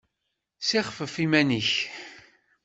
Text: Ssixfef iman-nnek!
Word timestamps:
Ssixfef 0.61 1.13
iman-nnek! 1.23 1.71